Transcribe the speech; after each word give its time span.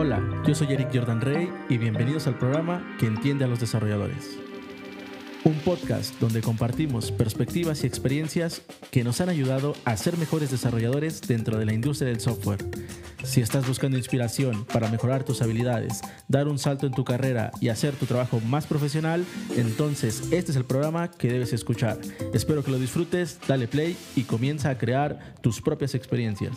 Hola, 0.00 0.22
yo 0.46 0.54
soy 0.54 0.72
Eric 0.72 0.90
Jordan 0.94 1.20
Rey 1.20 1.50
y 1.68 1.76
bienvenidos 1.76 2.28
al 2.28 2.38
programa 2.38 2.96
que 3.00 3.06
entiende 3.06 3.44
a 3.44 3.48
los 3.48 3.58
desarrolladores. 3.58 4.38
Un 5.42 5.54
podcast 5.54 6.14
donde 6.20 6.40
compartimos 6.40 7.10
perspectivas 7.10 7.82
y 7.82 7.88
experiencias 7.88 8.62
que 8.92 9.02
nos 9.02 9.20
han 9.20 9.28
ayudado 9.28 9.74
a 9.84 9.96
ser 9.96 10.16
mejores 10.16 10.52
desarrolladores 10.52 11.20
dentro 11.22 11.58
de 11.58 11.66
la 11.66 11.72
industria 11.72 12.10
del 12.10 12.20
software. 12.20 12.64
Si 13.24 13.40
estás 13.40 13.66
buscando 13.66 13.98
inspiración 13.98 14.64
para 14.66 14.88
mejorar 14.88 15.24
tus 15.24 15.42
habilidades, 15.42 16.00
dar 16.28 16.46
un 16.46 16.60
salto 16.60 16.86
en 16.86 16.92
tu 16.92 17.02
carrera 17.02 17.50
y 17.60 17.70
hacer 17.70 17.96
tu 17.96 18.06
trabajo 18.06 18.38
más 18.46 18.68
profesional, 18.68 19.24
entonces 19.56 20.28
este 20.30 20.52
es 20.52 20.56
el 20.56 20.64
programa 20.64 21.10
que 21.10 21.32
debes 21.32 21.52
escuchar. 21.52 21.98
Espero 22.32 22.62
que 22.62 22.70
lo 22.70 22.78
disfrutes, 22.78 23.40
dale 23.48 23.66
play 23.66 23.96
y 24.14 24.22
comienza 24.22 24.70
a 24.70 24.78
crear 24.78 25.34
tus 25.40 25.60
propias 25.60 25.96
experiencias. 25.96 26.52